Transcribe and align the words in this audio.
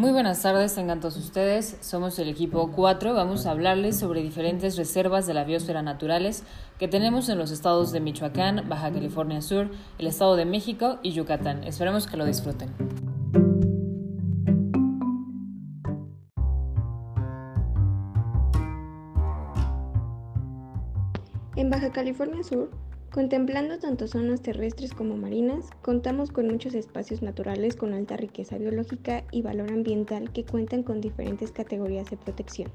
Muy 0.00 0.12
buenas 0.12 0.40
tardes, 0.40 0.74
tengan 0.74 1.00
todos 1.00 1.18
ustedes. 1.18 1.76
Somos 1.82 2.18
el 2.18 2.30
equipo 2.30 2.72
4. 2.74 3.12
Vamos 3.12 3.44
a 3.44 3.50
hablarles 3.50 3.98
sobre 3.98 4.22
diferentes 4.22 4.78
reservas 4.78 5.26
de 5.26 5.34
la 5.34 5.44
biosfera 5.44 5.82
naturales 5.82 6.42
que 6.78 6.88
tenemos 6.88 7.28
en 7.28 7.36
los 7.36 7.50
estados 7.50 7.92
de 7.92 8.00
Michoacán, 8.00 8.66
Baja 8.66 8.90
California 8.90 9.42
Sur, 9.42 9.68
el 9.98 10.06
estado 10.06 10.36
de 10.36 10.46
México 10.46 10.98
y 11.02 11.12
Yucatán. 11.12 11.64
Esperemos 11.64 12.06
que 12.06 12.16
lo 12.16 12.24
disfruten. 12.24 12.70
En 21.56 21.68
Baja 21.68 21.90
California 21.92 22.42
Sur 22.42 22.70
Contemplando 23.12 23.80
tanto 23.80 24.06
zonas 24.06 24.40
terrestres 24.40 24.94
como 24.94 25.16
marinas, 25.16 25.68
contamos 25.82 26.30
con 26.30 26.46
muchos 26.46 26.74
espacios 26.74 27.22
naturales 27.22 27.74
con 27.74 27.92
alta 27.92 28.16
riqueza 28.16 28.56
biológica 28.56 29.24
y 29.32 29.42
valor 29.42 29.72
ambiental 29.72 30.32
que 30.32 30.44
cuentan 30.44 30.84
con 30.84 31.00
diferentes 31.00 31.50
categorías 31.50 32.08
de 32.08 32.16
protección. 32.16 32.70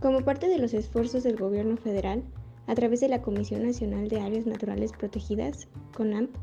Como 0.00 0.22
parte 0.22 0.48
de 0.48 0.58
los 0.58 0.74
esfuerzos 0.74 1.22
del 1.22 1.36
Gobierno 1.36 1.76
federal, 1.76 2.24
a 2.66 2.74
través 2.74 2.98
de 2.98 3.08
la 3.08 3.22
Comisión 3.22 3.62
Nacional 3.62 4.08
de 4.08 4.20
Áreas 4.20 4.46
Naturales 4.46 4.90
Protegidas, 4.90 5.68
CONAMP, 5.96 6.34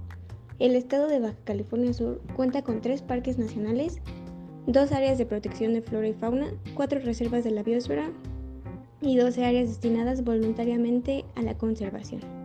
el 0.60 0.78
estado 0.78 1.08
de 1.08 1.20
Baja 1.20 1.38
California 1.44 1.94
Sur 1.94 2.22
cuenta 2.38 2.62
con 2.62 2.80
tres 2.80 3.02
parques 3.02 3.38
nacionales, 3.38 3.98
dos 4.66 4.94
áreas 4.94 5.18
de 5.18 5.26
protección 5.26 5.74
de 5.74 5.82
flora 5.82 6.08
y 6.08 6.14
fauna, 6.14 6.54
cuatro 6.74 7.02
reservas 7.02 7.44
de 7.44 7.52
la 7.52 7.64
biosfera 7.64 8.14
y 9.02 9.18
12 9.18 9.44
áreas 9.44 9.68
destinadas 9.68 10.24
voluntariamente 10.24 11.26
a 11.36 11.42
la 11.42 11.58
conservación. 11.58 12.39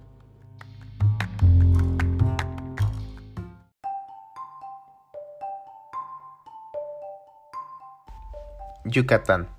Yucatán, 8.89 9.49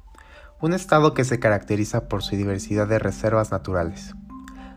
un 0.63 0.73
estado 0.73 1.13
que 1.13 1.23
se 1.23 1.39
caracteriza 1.39 2.09
por 2.09 2.23
su 2.23 2.35
diversidad 2.35 2.89
de 2.89 2.99
reservas 2.99 3.51
naturales. 3.51 4.15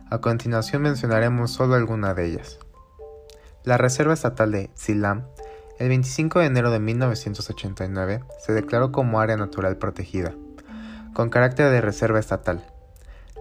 A 0.09 0.17
continuación 0.19 0.81
mencionaremos 0.81 1.51
solo 1.51 1.75
alguna 1.75 2.13
de 2.13 2.25
ellas. 2.25 2.59
La 3.63 3.77
Reserva 3.77 4.13
Estatal 4.13 4.51
de 4.51 4.67
Tzilam, 4.75 5.25
el 5.79 5.87
25 5.87 6.39
de 6.39 6.45
enero 6.47 6.69
de 6.69 6.79
1989, 6.79 8.25
se 8.45 8.51
declaró 8.51 8.91
como 8.91 9.21
área 9.21 9.37
natural 9.37 9.77
protegida, 9.77 10.33
con 11.13 11.29
carácter 11.29 11.71
de 11.71 11.79
reserva 11.79 12.19
estatal. 12.19 12.65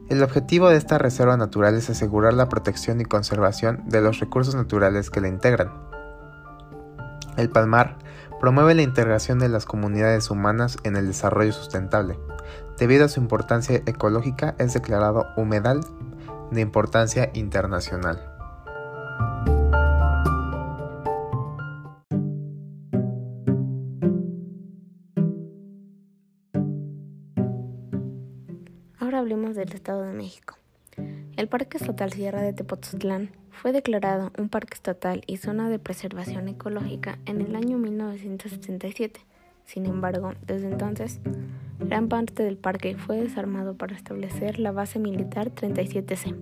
El 0.08 0.22
objetivo 0.22 0.68
de 0.68 0.76
esta 0.76 0.98
reserva 0.98 1.36
natural 1.36 1.74
es 1.74 1.90
asegurar 1.90 2.34
la 2.34 2.48
protección 2.48 3.00
y 3.00 3.04
conservación 3.04 3.82
de 3.86 4.00
los 4.00 4.20
recursos 4.20 4.54
naturales 4.54 5.10
que 5.10 5.20
la 5.20 5.26
integran. 5.28 5.72
El 7.36 7.50
Palmar 7.50 7.98
promueve 8.40 8.74
la 8.74 8.82
integración 8.82 9.38
de 9.38 9.48
las 9.48 9.64
comunidades 9.64 10.30
humanas 10.30 10.76
en 10.84 10.96
el 10.96 11.08
desarrollo 11.08 11.52
sustentable. 11.52 12.18
Debido 12.78 13.06
a 13.06 13.08
su 13.08 13.20
importancia 13.20 13.82
ecológica 13.86 14.54
es 14.58 14.74
declarado 14.74 15.26
humedal 15.36 15.80
de 16.50 16.60
importancia 16.60 17.30
internacional. 17.34 18.35
Hablemos 29.00 29.56
del 29.56 29.72
Estado 29.72 30.02
de 30.02 30.12
México. 30.12 30.58
El 31.36 31.48
Parque 31.48 31.78
Estatal 31.78 32.12
Sierra 32.12 32.42
de 32.42 32.52
Tepoztlán 32.52 33.30
fue 33.50 33.72
declarado 33.72 34.30
un 34.38 34.48
parque 34.48 34.74
estatal 34.74 35.22
y 35.26 35.38
zona 35.38 35.68
de 35.68 35.78
preservación 35.78 36.48
ecológica 36.48 37.18
en 37.26 37.40
el 37.40 37.54
año 37.56 37.78
1977. 37.78 39.20
Sin 39.64 39.86
embargo, 39.86 40.34
desde 40.46 40.70
entonces, 40.70 41.20
gran 41.78 42.08
parte 42.08 42.42
del 42.42 42.56
parque 42.56 42.96
fue 42.96 43.20
desarmado 43.20 43.76
para 43.76 43.94
establecer 43.96 44.58
la 44.58 44.72
base 44.72 44.98
militar 44.98 45.54
37C. 45.54 46.34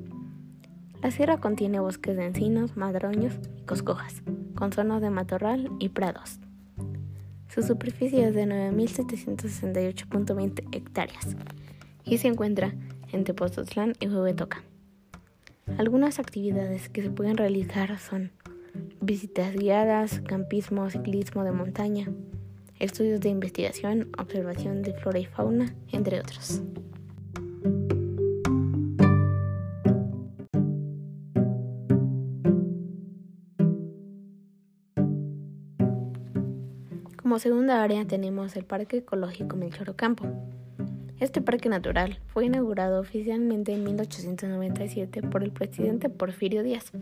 La 1.02 1.10
sierra 1.10 1.38
contiene 1.38 1.80
bosques 1.80 2.16
de 2.16 2.26
encinos, 2.26 2.76
madroños 2.76 3.34
y 3.56 3.62
coscojas, 3.62 4.22
con 4.54 4.72
zonas 4.72 5.02
de 5.02 5.10
matorral 5.10 5.70
y 5.78 5.88
prados. 5.90 6.38
Su 7.48 7.62
superficie 7.62 8.28
es 8.28 8.34
de 8.34 8.46
9.768.20 8.46 10.68
hectáreas 10.72 11.36
y 12.04 12.18
se 12.18 12.28
encuentra 12.28 12.74
entre 13.12 13.34
Tepoztlán 13.34 13.94
y 14.00 14.08
Huehuetoca. 14.08 14.62
Algunas 15.78 16.18
actividades 16.18 16.88
que 16.88 17.02
se 17.02 17.10
pueden 17.10 17.36
realizar 17.36 17.98
son 17.98 18.32
visitas 19.00 19.54
guiadas, 19.54 20.20
campismo, 20.20 20.90
ciclismo 20.90 21.44
de 21.44 21.52
montaña, 21.52 22.08
estudios 22.78 23.20
de 23.20 23.30
investigación, 23.30 24.10
observación 24.18 24.82
de 24.82 24.92
flora 24.94 25.18
y 25.18 25.26
fauna, 25.26 25.74
entre 25.92 26.20
otros. 26.20 26.62
Como 37.16 37.38
segunda 37.38 37.82
área 37.82 38.06
tenemos 38.06 38.54
el 38.54 38.64
Parque 38.64 38.98
Ecológico 38.98 39.56
Melchor 39.56 39.90
Ocampo, 39.90 40.26
este 41.24 41.40
parque 41.40 41.68
natural 41.68 42.18
fue 42.26 42.44
inaugurado 42.44 43.00
oficialmente 43.00 43.72
en 43.72 43.82
1897 43.84 45.22
por 45.22 45.42
el 45.42 45.52
presidente 45.52 46.10
Porfirio 46.10 46.62
Díaz, 46.62 46.92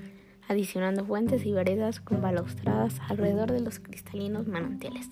adicionando 0.48 1.04
fuentes 1.04 1.44
y 1.44 1.52
veredas 1.52 2.00
con 2.00 2.22
balaustradas 2.22 3.00
alrededor 3.08 3.50
de 3.50 3.60
los 3.60 3.80
cristalinos 3.80 4.46
manantiales, 4.46 5.10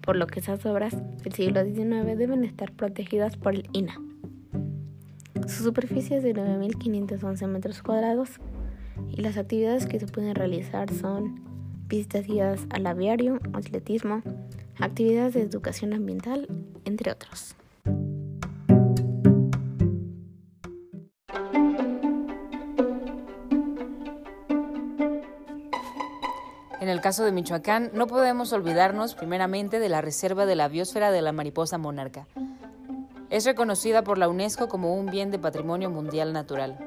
por 0.00 0.16
lo 0.16 0.26
que 0.26 0.40
esas 0.40 0.66
obras 0.66 0.96
del 1.22 1.32
siglo 1.32 1.64
XIX 1.64 2.18
deben 2.18 2.44
estar 2.44 2.72
protegidas 2.72 3.36
por 3.36 3.54
el 3.54 3.68
INA. 3.72 4.00
Su 5.46 5.62
superficie 5.62 6.16
es 6.16 6.24
de 6.24 6.34
9.511 6.34 7.46
metros 7.46 7.82
cuadrados 7.82 8.40
y 9.08 9.22
las 9.22 9.36
actividades 9.36 9.86
que 9.86 10.00
se 10.00 10.06
pueden 10.06 10.34
realizar 10.34 10.92
son 10.92 11.40
visitas 11.86 12.26
guiadas 12.26 12.66
al 12.70 12.86
aviario, 12.86 13.38
atletismo, 13.52 14.22
actividades 14.80 15.34
de 15.34 15.42
educación 15.42 15.92
ambiental, 15.92 16.48
entre 16.84 17.12
otros. 17.12 17.54
En 26.88 26.94
el 26.94 27.02
caso 27.02 27.22
de 27.22 27.32
Michoacán, 27.32 27.90
no 27.92 28.06
podemos 28.06 28.50
olvidarnos 28.54 29.14
primeramente 29.14 29.78
de 29.78 29.90
la 29.90 30.00
Reserva 30.00 30.46
de 30.46 30.56
la 30.56 30.68
Biosfera 30.68 31.10
de 31.10 31.20
la 31.20 31.32
Mariposa 31.32 31.76
Monarca. 31.76 32.26
Es 33.28 33.44
reconocida 33.44 34.02
por 34.04 34.16
la 34.16 34.26
UNESCO 34.26 34.68
como 34.68 34.94
un 34.94 35.04
bien 35.04 35.30
de 35.30 35.38
patrimonio 35.38 35.90
mundial 35.90 36.32
natural. 36.32 36.78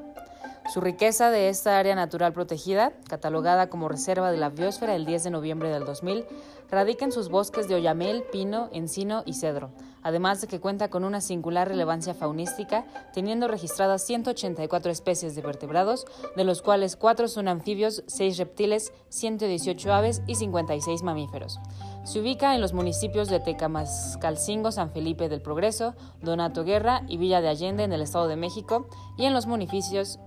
Su 0.74 0.82
riqueza 0.82 1.30
de 1.30 1.50
esta 1.50 1.78
área 1.78 1.94
natural 1.94 2.34
protegida, 2.34 2.94
catalogada 3.10 3.70
como 3.70 3.90
Reserva 3.90 4.32
de 4.32 4.38
la 4.38 4.50
Biosfera 4.50 4.96
el 4.96 5.06
10 5.06 5.26
de 5.26 5.30
noviembre 5.30 5.70
del 5.70 5.86
2000, 5.86 6.26
radica 6.72 7.06
en 7.06 7.12
sus 7.12 7.30
bosques 7.30 7.68
de 7.68 7.76
oyamel, 7.76 8.24
pino, 8.32 8.70
encino 8.74 9.22
y 9.28 9.36
cedro, 9.36 9.70
además 10.04 10.42
de 10.42 10.48
que 10.48 10.60
cuenta 10.60 10.90
con 10.90 11.04
una 11.04 11.22
singular 11.22 11.68
relevancia 11.68 12.14
faunística, 12.14 12.86
teniendo 13.14 13.48
registradas 13.48 14.06
184 14.06 14.92
especies 14.92 15.36
de 15.36 15.42
vertebrados, 15.42 16.06
de 16.36 16.44
los 16.44 16.62
cuales 16.62 16.96
4 16.96 17.28
son 17.28 17.48
anfibios, 17.48 18.04
6 18.08 18.38
reptiles, 18.38 18.94
118 19.10 19.94
aves 19.94 20.22
y 20.28 20.36
56 20.36 21.04
mamíferos. 21.04 21.60
Se 22.04 22.20
ubica 22.20 22.56
en 22.56 22.62
los 22.62 22.74
municipios 22.74 23.30
de 23.30 23.40
Tecamascalcingo, 23.40 24.72
San 24.72 24.92
Felipe 24.92 25.30
del 25.30 25.42
Progreso, 25.42 25.94
Donato 26.22 26.64
Guerra 26.64 27.04
y 27.08 27.18
Villa 27.18 27.42
de 27.42 27.50
Allende 27.50 27.84
en 27.84 27.94
el 27.94 28.02
Estado 28.02 28.28
de 28.28 28.36
México 28.36 28.88
y 29.18 29.26
en 29.26 29.34
los 29.34 29.46
municipios 29.46 30.20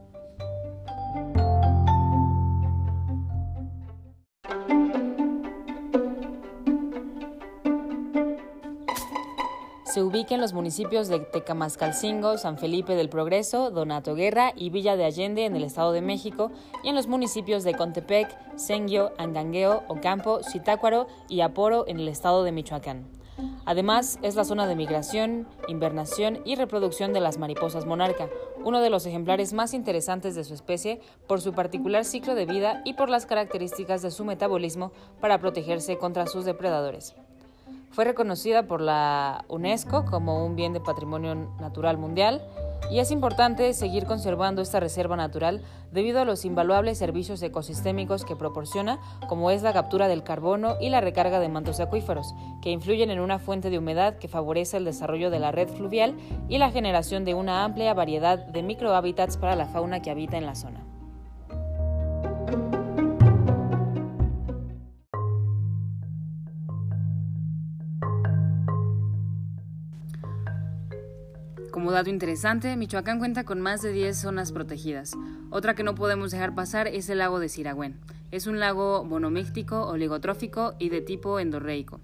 En 10.31 10.41
los 10.41 10.53
municipios 10.53 11.07
de 11.07 11.21
Tecamascalcingo, 11.21 12.39
San 12.39 12.59
Felipe 12.59 12.97
del 12.97 13.09
Progreso, 13.09 13.71
Donato 13.71 14.17
Guerra 14.17 14.53
y 14.57 14.71
Villa 14.71 14.97
de 14.97 15.05
Allende 15.05 15.45
en 15.45 15.55
el 15.55 15.63
Estado 15.63 15.93
de 15.93 16.01
México 16.01 16.51
y 16.83 16.89
en 16.89 16.97
los 16.97 17.07
municipios 17.07 17.63
de 17.63 17.75
Contepec, 17.75 18.37
Senguio, 18.57 19.13
Angangueo, 19.17 19.85
Ocampo, 19.87 20.41
Zitácuaro 20.43 21.07
y 21.29 21.43
Aporo 21.43 21.87
en 21.87 22.01
el 22.01 22.09
Estado 22.09 22.43
de 22.43 22.51
Michoacán. 22.51 23.07
Además, 23.65 24.19
es 24.23 24.35
la 24.35 24.45
zona 24.45 24.67
de 24.67 24.75
migración, 24.75 25.47
invernación 25.69 26.41
y 26.45 26.57
reproducción 26.57 27.13
de 27.13 27.21
las 27.21 27.39
mariposas 27.39 27.87
monarca, 27.87 28.29
uno 28.65 28.81
de 28.81 28.91
los 28.91 29.07
ejemplares 29.07 29.53
más 29.53 29.73
interesantes 29.73 30.35
de 30.35 30.43
su 30.43 30.55
especie 30.55 31.01
por 31.29 31.41
su 31.43 31.53
particular 31.53 32.05
ciclo 32.05 32.35
de 32.35 32.47
vida 32.47 32.83
y 32.85 32.95
por 32.95 33.09
las 33.09 33.27
características 33.27 34.03
de 34.03 34.11
su 34.11 34.25
metabolismo 34.25 34.91
para 35.21 35.39
protegerse 35.39 35.97
contra 35.97 36.27
sus 36.27 36.45
depredadores. 36.45 37.15
Fue 37.95 38.05
reconocida 38.05 38.65
por 38.65 38.81
la 38.81 39.45
UNESCO 39.47 40.05
como 40.05 40.45
un 40.45 40.57
bien 40.57 40.73
de 40.73 40.81
patrimonio 40.81 41.37
natural 41.61 41.97
mundial 41.97 42.43
y 42.91 42.99
es 42.99 43.13
importante 43.13 43.73
seguir 43.73 44.05
conservando 44.05 44.63
esta 44.63 44.81
reserva 44.81 45.15
natural 45.17 45.63
debido 45.93 46.21
a 46.21 46.25
los 46.25 46.45
invaluables 46.45 46.99
servicios 46.99 47.41
ecosistémicos 47.41 48.25
que 48.25 48.35
proporciona, 48.35 48.99
como 49.29 49.53
es 49.53 49.63
la 49.63 49.73
captura 49.73 50.09
del 50.09 50.25
carbono 50.25 50.75
y 50.81 50.89
la 50.89 51.01
recarga 51.01 51.39
de 51.39 51.49
mantos 51.49 51.79
acuíferos, 51.79 52.35
que 52.61 52.71
influyen 52.71 53.11
en 53.11 53.21
una 53.21 53.39
fuente 53.39 53.71
de 53.71 53.79
humedad 53.79 54.19
que 54.19 54.27
favorece 54.27 54.77
el 54.77 54.85
desarrollo 54.85 55.31
de 55.31 55.39
la 55.39 55.53
red 55.53 55.69
fluvial 55.69 56.17
y 56.49 56.59
la 56.59 56.73
generación 56.73 57.25
de 57.25 57.35
una 57.35 57.63
amplia 57.63 57.95
variedad 57.95 58.45
de 58.45 58.65
microhábitats 58.65 59.37
para 59.37 59.55
la 59.55 59.67
fauna 59.67 60.03
que 60.03 60.11
habita 60.11 60.37
en 60.37 60.47
la 60.47 60.57
zona. 60.57 60.84
Como 71.75 71.91
dato 71.91 72.09
interesante, 72.09 72.77
Michoacán 72.77 73.19
cuenta 73.19 73.43
con 73.43 73.61
más 73.61 73.83
de 73.83 73.91
10 73.91 74.17
zonas 74.17 74.53
protegidas. 74.53 75.11
Otra 75.51 75.75
que 75.75 75.83
no 75.83 75.97
podemos 75.97 76.31
dejar 76.31 76.55
pasar 76.55 76.87
es 76.87 77.09
el 77.09 77.19
lago 77.19 77.41
de 77.41 77.49
Siragüen. 77.49 77.99
Es 78.31 78.47
un 78.47 78.61
lago 78.61 79.03
monomíctico, 79.03 79.89
oligotrófico 79.89 80.77
y 80.79 80.89
de 80.91 81.01
tipo 81.01 81.41
endorreico. 81.41 82.01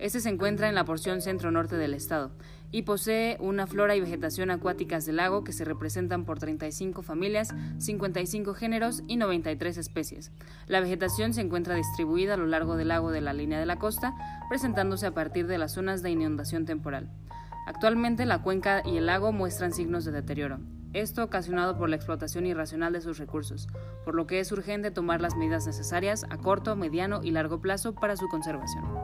Este 0.00 0.18
se 0.18 0.28
encuentra 0.28 0.68
en 0.68 0.74
la 0.74 0.84
porción 0.84 1.22
centro-norte 1.22 1.76
del 1.76 1.94
estado 1.94 2.32
y 2.72 2.82
posee 2.82 3.36
una 3.38 3.68
flora 3.68 3.94
y 3.94 4.00
vegetación 4.00 4.50
acuáticas 4.50 5.06
del 5.06 5.18
lago 5.18 5.44
que 5.44 5.52
se 5.52 5.64
representan 5.64 6.24
por 6.24 6.40
35 6.40 7.02
familias, 7.02 7.54
55 7.78 8.54
géneros 8.54 9.04
y 9.06 9.18
93 9.18 9.76
especies. 9.76 10.32
La 10.66 10.80
vegetación 10.80 11.32
se 11.32 11.42
encuentra 11.42 11.76
distribuida 11.76 12.34
a 12.34 12.38
lo 12.38 12.48
largo 12.48 12.74
del 12.74 12.88
lago 12.88 13.12
de 13.12 13.20
la 13.20 13.34
línea 13.34 13.60
de 13.60 13.66
la 13.66 13.76
costa, 13.76 14.14
presentándose 14.48 15.06
a 15.06 15.14
partir 15.14 15.46
de 15.46 15.58
las 15.58 15.74
zonas 15.74 16.02
de 16.02 16.10
inundación 16.10 16.64
temporal. 16.64 17.08
Actualmente 17.66 18.26
la 18.26 18.42
cuenca 18.42 18.82
y 18.84 18.96
el 18.96 19.06
lago 19.06 19.32
muestran 19.32 19.72
signos 19.72 20.04
de 20.04 20.12
deterioro, 20.12 20.58
esto 20.92 21.24
ocasionado 21.24 21.78
por 21.78 21.88
la 21.88 21.96
explotación 21.96 22.46
irracional 22.46 22.92
de 22.92 23.00
sus 23.00 23.18
recursos, 23.18 23.68
por 24.04 24.14
lo 24.14 24.26
que 24.26 24.40
es 24.40 24.52
urgente 24.52 24.90
tomar 24.90 25.20
las 25.20 25.36
medidas 25.36 25.66
necesarias 25.66 26.24
a 26.28 26.36
corto, 26.36 26.76
mediano 26.76 27.20
y 27.22 27.30
largo 27.30 27.60
plazo 27.60 27.94
para 27.94 28.16
su 28.16 28.28
conservación. 28.28 29.01